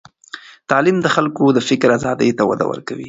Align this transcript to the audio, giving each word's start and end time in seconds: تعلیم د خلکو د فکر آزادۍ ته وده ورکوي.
تعلیم 0.69 0.97
د 1.01 1.07
خلکو 1.15 1.45
د 1.53 1.59
فکر 1.69 1.89
آزادۍ 1.97 2.29
ته 2.37 2.43
وده 2.49 2.65
ورکوي. 2.71 2.99